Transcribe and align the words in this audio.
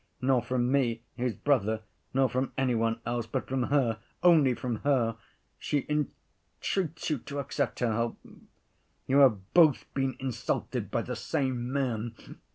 Nor 0.19 0.41
from 0.41 0.71
me, 0.71 1.03
his 1.15 1.35
brother, 1.35 1.83
nor 2.11 2.27
from 2.27 2.53
any 2.57 2.73
one 2.73 2.99
else, 3.05 3.27
but 3.27 3.47
from 3.47 3.61
her, 3.69 3.99
only 4.23 4.55
from 4.55 4.77
her! 4.77 5.15
She 5.59 5.85
entreats 5.87 7.11
you 7.11 7.19
to 7.19 7.37
accept 7.37 7.81
her 7.81 7.91
help.... 7.91 8.17
You 9.05 9.17
have 9.19 9.53
both 9.53 9.85
been 9.93 10.15
insulted 10.19 10.89
by 10.89 11.03
the 11.03 11.15
same 11.15 11.71
man. 11.71 12.15